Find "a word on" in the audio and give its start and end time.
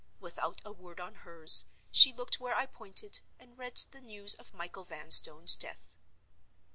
0.65-1.13